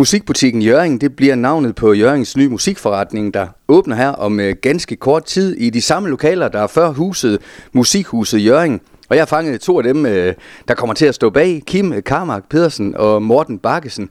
[0.00, 4.96] Musikbutikken Jøring, det bliver navnet på Jørgens nye musikforretning, der åbner her om øh, ganske
[4.96, 7.38] kort tid i de samme lokaler, der er før huset
[7.72, 8.82] Musikhuset Jøring.
[9.08, 10.34] Og jeg har fanget to af dem, øh,
[10.68, 11.62] der kommer til at stå bag.
[11.66, 14.08] Kim Karmark Pedersen og Morten Bakkesen.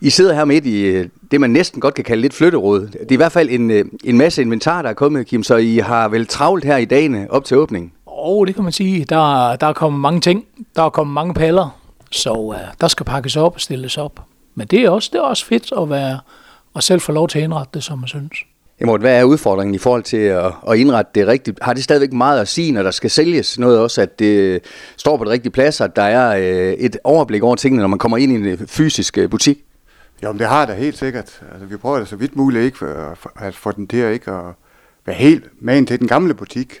[0.00, 2.80] I sidder her midt i øh, det, man næsten godt kan kalde lidt flytteråd.
[2.80, 5.76] Det er i hvert fald en, en masse inventar, der er kommet, Kim, så I
[5.76, 7.92] har vel travlt her i dagene op til åbningen?
[8.06, 9.04] Åh, oh, det kan man sige.
[9.04, 10.44] Der, der er kommet mange ting.
[10.76, 11.80] Der er kommet mange paller.
[12.10, 14.20] Så uh, der skal pakkes op og stilles op.
[14.56, 16.20] Men det er også, det er også fedt at være
[16.74, 18.32] og selv få lov til at indrette det, som man synes.
[18.80, 21.58] Jamen, hvad er udfordringen i forhold til at, at indrette det rigtigt?
[21.62, 24.60] Har det stadigvæk meget at sige, når der skal sælges noget også, at det
[24.96, 27.98] står på det rigtige plads, at der er øh, et overblik over tingene, når man
[27.98, 29.58] kommer ind i en fysisk øh, butik?
[30.22, 31.40] Jo, men det har det helt sikkert.
[31.52, 34.44] Altså, vi prøver det så vidt muligt ikke for, at få den til ikke at
[35.06, 36.74] være helt med til den gamle butik,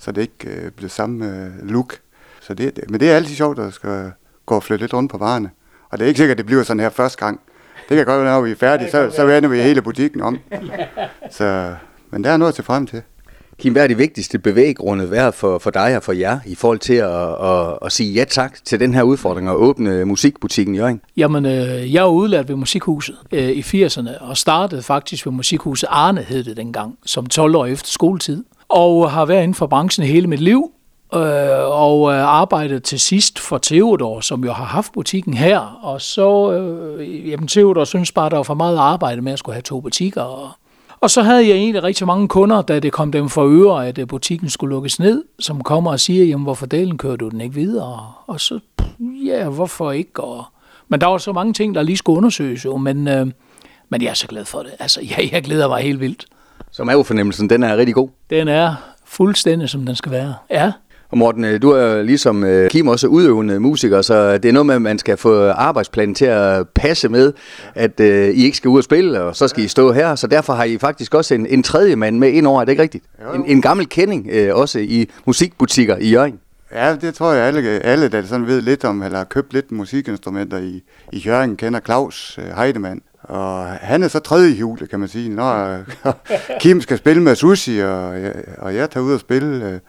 [0.00, 1.98] så det ikke øh, bliver samme øh, look.
[2.40, 4.12] Så det, men det er altid sjovt, at der skal
[4.46, 5.50] gå og flytte lidt rundt på varerne.
[5.90, 7.40] Og det er ikke sikkert, at det bliver sådan her første gang.
[7.88, 10.38] Det kan godt være, når vi er færdige, så, så vender vi hele butikken om.
[11.30, 11.74] Så,
[12.10, 13.02] men der er noget til frem til.
[13.58, 16.78] Kim, hvad er det vigtigste bevæggrundet være for, for dig og for jer i forhold
[16.78, 20.78] til at, at, at sige ja tak til den her udfordring og åbne musikbutikken i
[20.78, 21.00] Jørgen?
[21.16, 25.88] Jamen, øh, jeg er udlært ved Musikhuset øh, i 80'erne og startede faktisk ved Musikhuset
[25.90, 28.44] Arne, hed det dengang, som 12 år efter skoletid.
[28.68, 30.70] Og har været inden for branchen hele mit liv,
[31.14, 31.20] øh,
[31.70, 35.78] og øh, arbejdede til sidst for Theodor, som jo har haft butikken her.
[35.82, 39.54] Og så, øh, jamen Theodor synes bare, der var for meget arbejde med at skulle
[39.54, 40.22] have to butikker.
[40.22, 40.50] Og,
[41.00, 43.98] og så havde jeg egentlig rigtig mange kunder, da det kom dem for øre, at
[43.98, 47.40] øh, butikken skulle lukkes ned, som kommer og siger, jamen hvorfor delen kører du den
[47.40, 48.12] ikke videre?
[48.26, 48.60] Og så,
[49.24, 50.24] ja, hvorfor ikke?
[50.24, 50.44] Og,
[50.88, 53.26] men der var så mange ting, der lige skulle undersøges jo, men, øh,
[53.88, 54.72] men jeg er så glad for det.
[54.78, 56.26] Altså, ja, jeg glæder mig helt vildt.
[56.70, 58.08] Så mavefornemmelsen, den er rigtig god?
[58.30, 60.34] Den er fuldstændig, som den skal være.
[60.50, 60.72] Ja.
[61.10, 64.66] Og Morten, øh, du er ligesom øh, Kim også udøvende musiker, så det er noget
[64.66, 67.32] med, at man skal få arbejdsplanen til at passe med,
[67.74, 70.14] at uh, I ikke skal ud og spille, og så skal I stå her.
[70.14, 72.72] Så derfor har I faktisk også en, en tredje mand med ind over, er det
[72.72, 73.04] ikke rigtigt?
[73.34, 76.38] En, en gammel kending også i musikbutikker i Jørgen.
[76.72, 79.72] Ja, det tror jeg alle, alle der sådan ved lidt om, eller har købt lidt
[79.72, 80.82] musikinstrumenter i,
[81.12, 83.00] i Jørgen, kender Claus Heidemann.
[83.22, 85.78] Og han er så tredje jule, kan man sige, når
[86.60, 88.14] Kim skal spille med Sushi, og,
[88.58, 89.80] og jeg tager ud og spille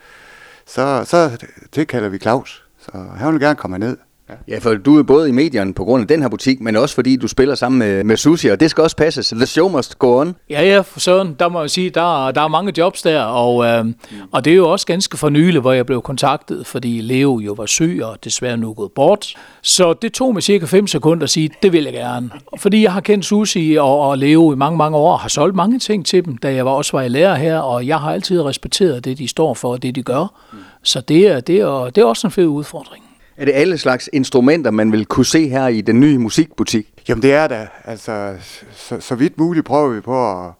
[0.70, 2.64] så, så tilkalder vi Claus.
[2.80, 3.98] Så han vil gerne komme ned.
[4.30, 4.54] Ja.
[4.54, 6.96] ja, for du er både i medierne på grund af den her butik, men også
[6.96, 9.24] fordi du spiller sammen med, med Sushi, og det skal også passe.
[9.24, 10.36] Så the show must go on.
[10.50, 13.66] Ja, ja, for søren, der må jeg sige, der, der er mange jobs der, og,
[13.66, 13.94] øh, mm.
[14.32, 17.54] og det er jo også ganske for nylig, hvor jeg blev kontaktet, fordi Leo jo
[17.54, 19.34] var syg og desværre nu gået bort.
[19.62, 22.30] Så det tog mig cirka 5 sekunder at sige, det vil jeg gerne.
[22.58, 25.56] Fordi jeg har kendt Sushi og, og Leo i mange, mange år, og har solgt
[25.56, 28.12] mange ting til dem, da jeg var også var i lærer her, og jeg har
[28.12, 30.34] altid respekteret det, de står for, og det, de gør.
[30.54, 30.58] Mm.
[30.84, 33.09] Så det er, det, er, det er også en fed udfordring.
[33.40, 36.88] Er det alle slags instrumenter, man vil kunne se her i den nye musikbutik?
[37.10, 37.68] Jamen det er da.
[37.86, 38.36] Altså,
[38.74, 40.52] så, så vidt muligt prøver vi på at,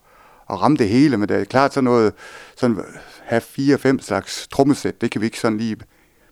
[0.50, 2.14] at ramme det hele, men det er klart sådan noget,
[2.58, 2.78] sådan
[3.26, 5.78] have fire-fem slags trommesæt, det kan vi ikke sådan lige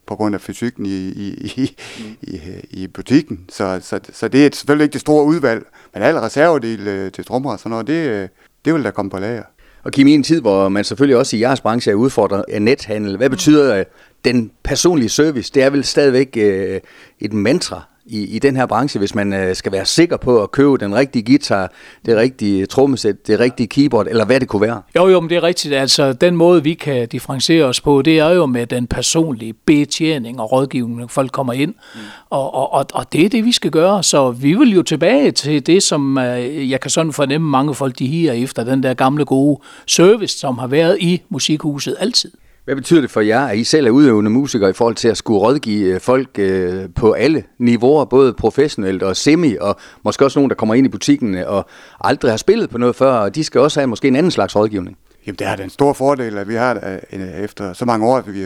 [0.07, 1.75] på grund af fysikken i, i, i,
[2.21, 3.45] i, i butikken.
[3.49, 7.25] Så, så, så det er selvfølgelig ikke det store udvalg, men alle reservedele øh, til
[7.25, 8.29] trommer og sådan noget, det, øh,
[8.65, 9.43] det vil da komme på lager.
[9.83, 12.61] Og Kim, i en tid, hvor man selvfølgelig også i jeres branche er udfordret af
[12.61, 13.83] nethandel, hvad betyder
[14.25, 15.51] den personlige service?
[15.53, 16.79] Det er vel stadigvæk øh,
[17.19, 20.51] et mantra i, i den her branche, hvis man øh, skal være sikker på at
[20.51, 21.71] købe den rigtige guitar,
[22.05, 24.81] det rigtige trommesæt, det rigtige keyboard, eller hvad det kunne være?
[24.95, 25.73] Jo, jo, men det er rigtigt.
[25.73, 30.39] Altså, den måde, vi kan differentiere os på, det er jo med den personlige betjening
[30.39, 31.73] og rådgivning, når folk kommer ind.
[31.95, 31.99] Mm.
[32.29, 34.03] Og, og, og, og det er det, vi skal gøre.
[34.03, 37.99] Så vi vil jo tilbage til det, som øh, jeg kan sådan fornemme, mange folk
[37.99, 42.31] de higer efter, den der gamle gode service, som har været i musikhuset altid.
[42.67, 45.17] Hvad betyder det for jer, at I selv er udøvende musikere i forhold til at
[45.17, 50.39] skulle rådgive øh, folk øh, på alle niveauer, både professionelt og semi, og måske også
[50.39, 51.65] nogen, der kommer ind i butikken og
[52.01, 54.55] aldrig har spillet på noget før, og de skal også have måske en anden slags
[54.55, 54.97] rådgivning?
[55.27, 58.33] Jamen, det er en stor fordel, at vi har øh, efter så mange år, at
[58.33, 58.43] vi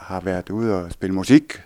[0.00, 1.60] har været ude og spille musik,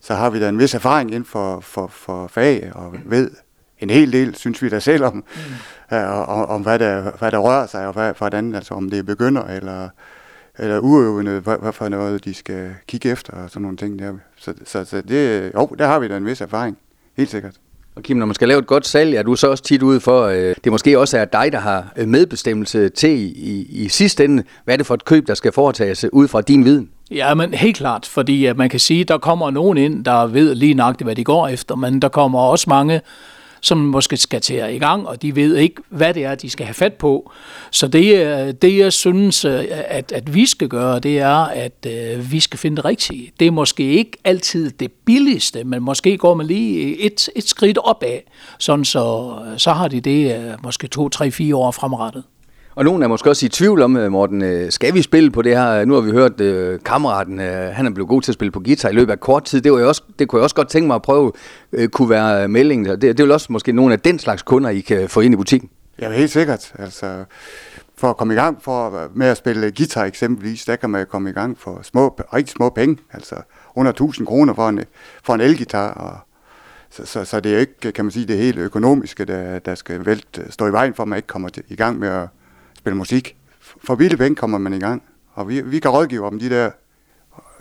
[0.00, 3.30] så har vi da en vis erfaring inden for, for, for fag, og ved
[3.78, 5.96] en hel del, synes vi da selv om, mm.
[5.96, 9.42] om, om hvad, der, hvad der rører sig, og hvad, hvordan, altså om det begynder,
[9.42, 9.88] eller
[10.58, 14.12] eller uøvende, hvad, hvad for noget de skal kigge efter og sådan nogle ting der.
[14.36, 16.78] Så, så, så det, jo, der har vi da en vis erfaring,
[17.16, 17.54] helt sikkert.
[17.98, 20.00] Og Kim, når man skal lave et godt salg, er du så også tit ude
[20.00, 24.24] for, øh, det måske også er dig, der har øh, medbestemmelse til i, i, sidste
[24.24, 24.42] ende.
[24.64, 26.90] Hvad er det for et køb, der skal foretages ud fra din viden?
[27.10, 30.26] Ja, men helt klart, fordi at man kan sige, at der kommer nogen ind, der
[30.26, 33.00] ved lige nøjagtigt, hvad de går efter, men der kommer også mange,
[33.60, 36.50] som måske skal til at i gang, og de ved ikke, hvad det er, de
[36.50, 37.32] skal have fat på.
[37.70, 41.86] Så det, øh, det jeg synes, øh, at, at vi skal gøre, det er, at
[41.86, 43.32] øh, vi skal finde det rigtige.
[43.40, 47.78] Det er måske ikke altid det billigste, men måske går man lige et, et skridt
[47.78, 48.18] opad,
[48.58, 52.24] sådan så, så har de det måske to, tre, fire år fremrettet.
[52.78, 55.42] Og nogen er måske også i tvivl om, øh, Morten, øh, skal vi spille på
[55.42, 55.84] det her?
[55.84, 58.60] Nu har vi hørt uh, kammeraten, uh, han er blevet god til at spille på
[58.60, 59.60] guitar i løbet af kort tid.
[59.60, 61.32] Det, var jeg også, det kunne jeg også godt tænke mig at prøve,
[61.72, 62.86] uh, kunne være meldingen.
[62.86, 65.34] Det, det er vel også måske nogle af den slags kunder, I kan få ind
[65.34, 65.70] i butikken.
[66.00, 66.72] Ja, helt sikkert.
[66.78, 67.24] Altså,
[67.96, 71.30] for at komme i gang for, med at spille guitar eksempelvis, der kan man komme
[71.30, 73.34] i gang for små, rigtig små penge, altså
[73.74, 74.80] under 1000 kroner for en,
[75.22, 75.90] for en elgitar.
[75.90, 76.18] Og,
[76.90, 80.06] så, så, så det er ikke, kan man sige, det helt økonomiske, der, der skal
[80.06, 82.28] vælte, stå i vejen for, at man ikke kommer til, i gang med at
[82.78, 83.36] spille musik.
[83.60, 85.02] For vilde penge kommer man i gang,
[85.32, 86.70] og vi, vi kan rådgive om de der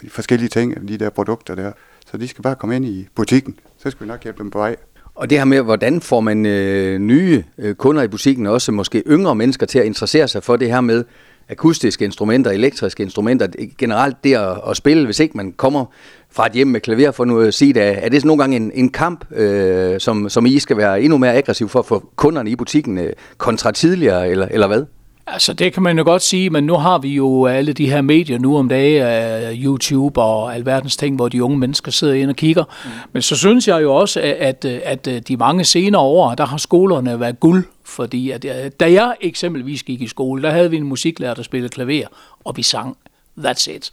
[0.09, 1.71] forskellige ting, de der produkter der.
[2.11, 4.57] Så de skal bare komme ind i butikken, så skal vi nok hjælpe dem på
[4.57, 4.75] vej.
[5.15, 9.03] Og det her med, hvordan får man øh, nye øh, kunder i butikken, også måske
[9.07, 11.03] yngre mennesker til at interessere sig for det her med
[11.49, 13.47] akustiske instrumenter, elektriske instrumenter,
[13.77, 15.85] generelt det at, at spille, hvis ikke man kommer
[16.31, 18.55] fra et hjem med klaver, for nu at sige det, er det sådan nogle gange
[18.55, 22.11] en, en kamp, øh, som, som I skal være endnu mere aggressiv for at få
[22.15, 24.85] kunderne i butikken øh, kontra tidligere, eller, eller hvad?
[25.29, 28.01] Altså det kan man jo godt sige, men nu har vi jo alle de her
[28.01, 32.29] medier nu om dagen, uh, YouTube og alverdens ting, hvor de unge mennesker sidder ind
[32.29, 32.63] og kigger.
[32.63, 32.89] Mm.
[33.13, 36.57] Men så synes jeg jo også, at, at, at de mange senere år, der har
[36.57, 38.45] skolerne været guld, fordi at,
[38.79, 42.07] da jeg eksempelvis gik i skole, der havde vi en musiklærer, der spillede klaver,
[42.45, 42.97] og vi sang.
[43.39, 43.91] That's it.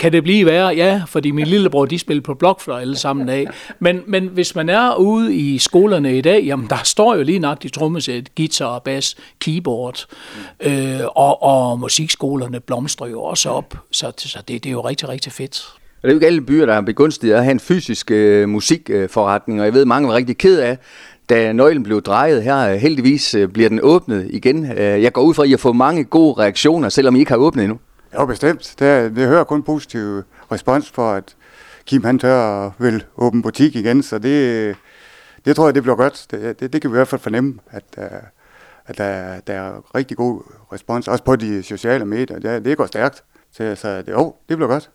[0.00, 0.68] Kan det blive værre?
[0.68, 3.46] Ja, fordi min lillebror, de spiller på blokfløj alle sammen af.
[3.78, 7.38] Men, men hvis man er ude i skolerne i dag, jamen der står jo lige
[7.38, 10.06] nok de trommesæt, guitar, bass, keyboard,
[10.60, 13.74] øh, og, og musikskolerne blomstrer jo også op.
[13.90, 15.64] Så, så det, det er jo rigtig, rigtig fedt.
[15.74, 18.48] Og det er jo ikke alle byer, der har begunstiget at have en fysisk øh,
[18.48, 20.78] musikforretning, og jeg ved, mange var rigtig ked af,
[21.30, 22.58] da nøglen blev drejet her.
[22.58, 24.72] Øh, heldigvis øh, bliver den åbnet igen.
[24.72, 27.30] Øh, jeg går ud fra, at I har fået mange gode reaktioner, selvom I ikke
[27.30, 27.78] har åbnet endnu.
[28.14, 28.74] Jo, bestemt.
[28.78, 30.22] Det, det hører kun positiv
[30.52, 31.36] respons for, at
[31.86, 34.76] Kim han tør at vil åbne butik igen, så det,
[35.44, 36.26] det tror jeg, det bliver godt.
[36.30, 38.04] Det, det, det kan vi i hvert fald fornemme, at, øh,
[38.86, 40.42] at der, der er rigtig god
[40.72, 42.38] respons, også på de sociale medier.
[42.38, 44.90] Det, det går stærkt, så, så det, jo, det bliver godt.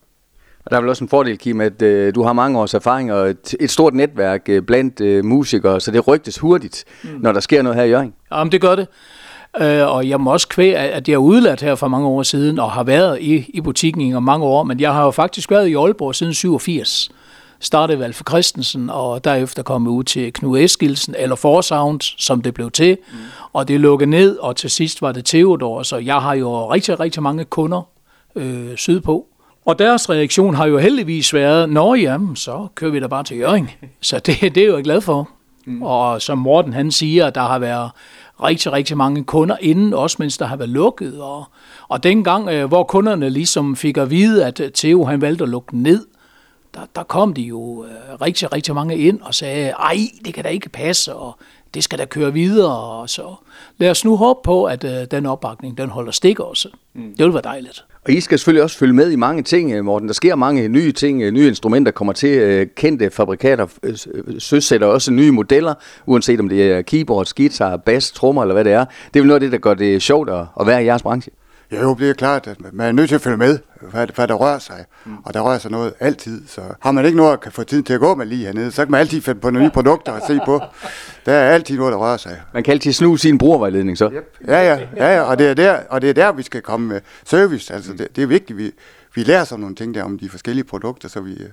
[0.65, 3.13] Og der er vel også en fordel, Kim, at øh, du har mange års erfaring
[3.13, 7.09] og et, et stort netværk øh, blandt øh, musikere, så det rygtes hurtigt, mm.
[7.09, 8.13] når der sker noget her i Jørgen.
[8.31, 8.87] Jamen, det gør det.
[9.61, 12.59] Øh, og jeg må også kvæge, at jeg er udladt her for mange år siden,
[12.59, 15.67] og har været i, i butikken i mange år, men jeg har jo faktisk været
[15.67, 17.11] i Aalborg siden 87
[17.59, 22.71] startede Valfe Christensen, og derefter kom ud til Knud Eskilsen, eller Forsound, som det blev
[22.71, 23.17] til, mm.
[23.53, 26.99] og det lukkede ned, og til sidst var det Theodor, så jeg har jo rigtig,
[26.99, 27.87] rigtig mange kunder
[28.35, 29.25] øh, sydpå.
[29.65, 33.37] Og deres reaktion har jo heldigvis været, nå jamen, så kører vi da bare til
[33.37, 33.69] Jørgen.
[34.01, 35.29] Så det, det er jeg jo glad for.
[35.65, 35.83] Mm.
[35.83, 37.91] Og som Morten han siger, der har været
[38.43, 41.21] rigtig, rigtig mange kunder inden, også mens der har været lukket.
[41.21, 41.45] Og,
[41.87, 45.77] og dengang, øh, hvor kunderne ligesom fik at vide, at Theo han valgte at lukke
[45.77, 46.05] ned,
[46.73, 50.43] der, der kom de jo øh, rigtig, rigtig mange ind og sagde, ej, det kan
[50.43, 51.37] da ikke passe, og
[51.73, 52.77] det skal da køre videre.
[52.77, 53.35] Og så
[53.77, 56.69] lad os nu håbe på, at øh, den opbakning, den holder stik også.
[56.93, 57.15] Mm.
[57.17, 57.85] Det vil være dejligt.
[58.05, 60.07] Og I skal selvfølgelig også følge med i mange ting, øh, Morten.
[60.07, 62.29] Der sker mange nye ting, øh, nye instrumenter kommer til.
[62.29, 63.67] Øh, kendte fabrikater
[64.39, 65.73] søsætter også nye modeller,
[66.05, 68.85] uanset om det er keyboard, guitar, bass, trommer eller hvad det er.
[69.13, 70.29] Det er vel noget af det, der gør det sjovt
[70.59, 71.31] at være i jeres branche.
[71.71, 74.27] Ja, jo, det er klart, at man er nødt til at følge med, hvad, hvad
[74.27, 74.85] der rører sig.
[75.05, 75.17] Mm.
[75.25, 76.47] Og der rører sig noget altid.
[76.47, 78.71] Så har man ikke noget at kan få tid til at gå med lige hernede,
[78.71, 80.61] så kan man altid finde på nogle nye produkter at se på.
[81.25, 82.41] Der er altid noget, der rører sig.
[82.53, 84.09] Man kan altid snuse sin brugervejledning så.
[84.09, 84.37] Yep.
[84.47, 86.87] Ja, ja, ja, ja, og det er der, og det er der vi skal komme
[86.87, 87.73] med service.
[87.73, 87.97] Altså, mm.
[87.97, 88.71] det, det er vigtigt, vi,
[89.15, 91.49] vi lærer sådan nogle ting der om de forskellige produkter, så vi er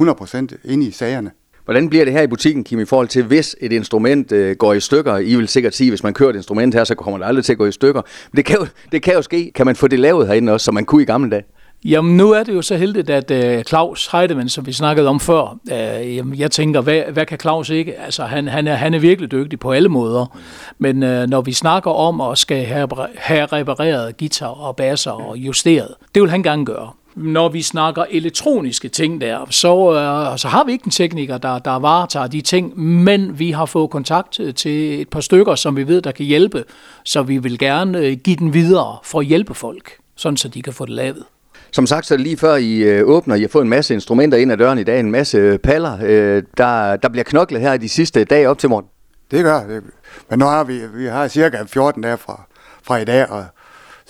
[0.00, 1.30] 100% inde i sagerne.
[1.68, 4.72] Hvordan bliver det her i butikken, Kim, i forhold til, hvis et instrument øh, går
[4.72, 5.16] i stykker?
[5.18, 7.52] I vil sikkert sige, hvis man kører et instrument her, så kommer det aldrig til
[7.52, 8.02] at gå i stykker.
[8.32, 9.52] Men det kan jo, det kan jo ske.
[9.54, 11.42] Kan man få det lavet herinde også, som man kunne i gamle dage?
[11.84, 15.20] Jamen, nu er det jo så heldigt, at uh, Claus Heidemann, som vi snakkede om
[15.20, 18.00] før, uh, jamen, jeg tænker, hvad, hvad kan Claus ikke?
[18.00, 20.38] Altså, han, han, er, han er virkelig dygtig på alle måder.
[20.78, 25.36] Men uh, når vi snakker om at skal have, have repareret guitar og basser og
[25.36, 30.48] justeret, det vil han gerne gøre når vi snakker elektroniske ting der, så, øh, så
[30.48, 34.40] har vi ikke en tekniker, der, der varetager de ting, men vi har fået kontakt
[34.56, 36.64] til et par stykker, som vi ved, der kan hjælpe,
[37.04, 40.62] så vi vil gerne øh, give den videre for at hjælpe folk, sådan så de
[40.62, 41.24] kan få det lavet.
[41.70, 44.52] Som sagt, så lige før I øh, åbner, I har fået en masse instrumenter ind
[44.52, 45.98] ad døren i dag, en masse paller.
[46.02, 48.86] Øh, der, der bliver knoklet her de sidste dage op til morgen.
[49.30, 49.82] Det gør det.
[50.30, 52.42] Men nu har vi, vi har cirka 14 dage fra,
[52.82, 53.44] fra i dag, og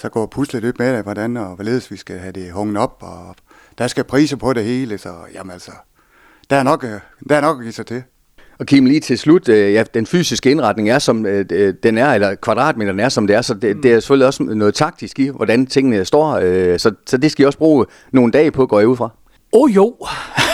[0.00, 2.97] så går puslet lidt med det, hvordan og hvorledes vi skal have det hunget op,
[3.00, 3.35] og
[3.78, 5.73] der skal priser på det hele, så jamen altså,
[6.50, 8.02] der er nok, øh, der er nok at give sig til.
[8.59, 11.99] Og Kim, lige til slut, øh, ja, den fysiske indretning er, som øh, øh den
[11.99, 15.19] er, eller kvadratmeteren er, som det er, så det, det er selvfølgelig også noget taktisk
[15.19, 18.67] i, hvordan tingene står, øh, så, så det skal I også bruge nogle dage på,
[18.67, 19.11] går jeg ud fra.
[19.52, 19.97] Åh oh, jo.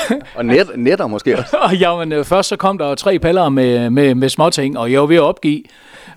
[0.36, 1.56] og net, netter måske også.
[1.80, 4.92] ja, men øh, først så kom der jo tre paller med, med, med småting, og
[4.92, 5.62] jeg var ved at opgive.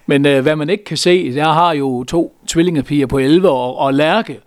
[0.05, 3.77] Men øh, hvad man ikke kan se, jeg har jo to tvillingepiger på 11 og,
[3.77, 4.39] og Lærke.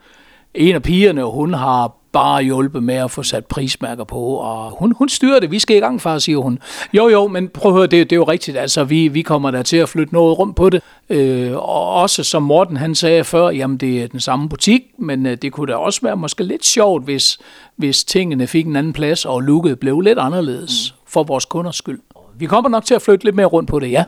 [0.54, 4.94] En af pigerne, hun har bare hjulpet med at få sat prismærker på, og hun,
[4.98, 5.50] hun styrer det.
[5.50, 6.58] Vi skal i gang, far, siger hun.
[6.92, 8.56] Jo, jo, men prøv at høre, det, det er jo rigtigt.
[8.56, 10.82] Altså, vi, vi kommer der til at flytte noget rum på det.
[11.10, 15.26] Øh, og også som Morten han sagde før, jamen det er den samme butik, men
[15.26, 17.38] øh, det kunne da også være måske lidt sjovt, hvis,
[17.76, 21.04] hvis tingene fik en anden plads, og lukket blev lidt anderledes mm.
[21.08, 22.00] for vores kunders skyld.
[22.38, 24.04] Vi kommer nok til at flytte lidt mere rundt på det, ja.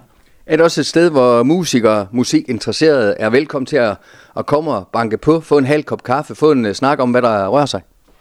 [0.47, 3.97] Er det også et sted, hvor musikere, musikinteresserede er velkommen til at,
[4.37, 7.11] at komme og banke på, få en halv kop kaffe, få en uh, snak om,
[7.11, 7.80] hvad der rører sig?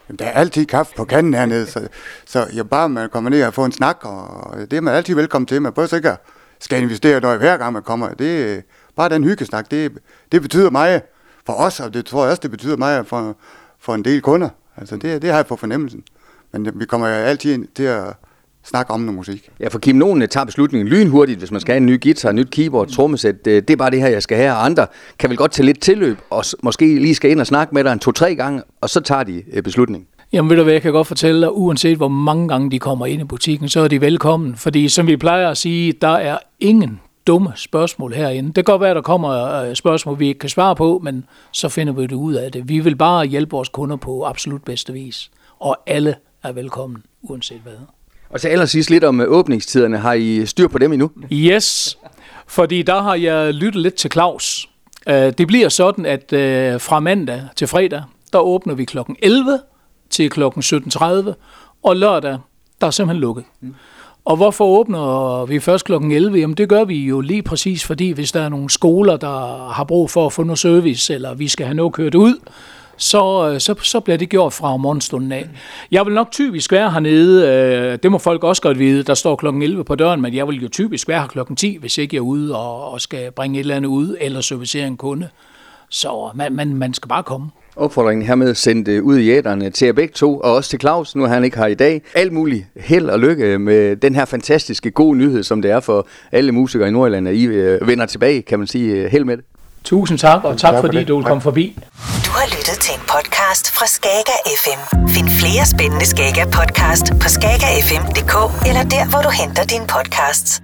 [0.10, 1.88] Jamen, der er altid kaffe på kanden hernede, så,
[2.26, 5.16] så jeg bare man kommer ned og får en snak, og det er man altid
[5.16, 5.62] velkommen til.
[5.62, 6.16] Man prøver ikke
[6.60, 8.14] skal investere noget hver gang man kommer.
[8.14, 8.64] Det,
[8.96, 9.98] bare den hyggesnak, det,
[10.32, 11.02] det betyder meget
[11.46, 13.38] for os, og det tror jeg også, det betyder meget for,
[13.80, 14.50] for en del kunder.
[14.78, 16.04] Altså det, det har jeg på fornemmelsen.
[16.52, 18.04] Men vi kommer altid til at
[18.64, 19.50] snakke om noget musik.
[19.60, 22.36] Ja, for Kim, nogen tager beslutningen lynhurtigt, hvis man skal have en ny guitar, en
[22.36, 23.46] nyt keyboard, trommesæt.
[23.46, 24.88] Det er bare det her, jeg skal have, og andre
[25.20, 27.94] kan vel godt tage lidt tilløb, og måske lige skal ind og snakke med dig
[27.94, 30.08] en to-tre gange, og så tager de øh, beslutningen.
[30.34, 33.06] Jamen ved du hvad, jeg kan godt fortælle dig, uanset hvor mange gange de kommer
[33.06, 34.56] ind i butikken, så er de velkommen.
[34.56, 38.48] Fordi som vi plejer at sige, der er ingen dumme spørgsmål herinde.
[38.48, 41.26] Det kan godt være, at der kommer øh, spørgsmål, vi ikke kan svare på, men
[41.52, 42.70] så finder vi det ud af det.
[42.70, 45.32] Vi vil bare hjælpe vores kunder på absolut bedste vis.
[45.60, 48.01] Og alle er velkommen, uanset hvad.
[48.34, 49.98] Og til allersidst lidt om øh, åbningstiderne.
[49.98, 51.12] Har I styr på dem endnu?
[51.34, 51.98] Yes,
[52.48, 54.70] fordi der har jeg lyttet lidt til Claus.
[55.08, 56.26] Øh, det bliver sådan, at
[56.82, 58.98] fra mandag til fredag, der åbner vi kl.
[59.20, 59.60] 11
[60.10, 60.44] til kl.
[60.44, 61.34] 17.30,
[61.84, 62.38] og lørdag,
[62.82, 63.44] der er simpelthen lukket.
[63.62, 63.76] Mm.
[64.26, 65.94] Og hvorfor åbner vi først kl.
[65.94, 66.40] 11?
[66.40, 69.84] Jamen det gør vi jo lige præcis, fordi hvis der er nogle skoler, der har
[69.84, 72.36] brug for at få noget service, eller vi skal have noget kørt ud,
[73.02, 75.50] så, øh, så, så bliver det gjort fra morgenstunden af.
[75.92, 79.36] Jeg vil nok typisk være hernede, øh, det må folk også godt vide, der står
[79.36, 82.16] klokken 11 på døren, men jeg vil jo typisk være her klokken 10, hvis ikke
[82.16, 85.28] jeg er ude og, og skal bringe et eller andet ud, eller servicere en kunde.
[85.90, 89.86] Så man, man, man skal bare komme opfordringen hermed sendt øh, ud i æderne til
[89.86, 92.02] jer begge to, og også til Claus, nu han ikke har i dag.
[92.16, 96.08] Alt muligt held og lykke med den her fantastiske gode nyhed, som det er for
[96.32, 99.10] alle musikere i Nordjylland, at I øh, vender tilbage, kan man sige.
[99.10, 99.46] Held med det.
[99.84, 101.78] Tusind tak, og tak, tak fordi du kom forbi.
[102.26, 105.08] Du har lyttet til en podcast fra Skager FM.
[105.08, 108.36] Find flere spændende Skager podcast på skagerfm.dk
[108.68, 110.62] eller der, hvor du henter dine podcasts.